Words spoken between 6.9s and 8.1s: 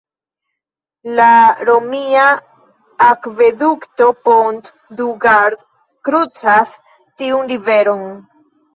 tiun riveron.